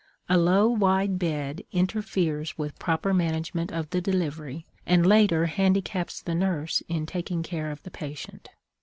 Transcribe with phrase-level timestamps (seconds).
[0.27, 6.33] A low, wide bed interferes with proper management of the delivery and later handicaps the
[6.33, 8.49] nurse in taking care of the patient.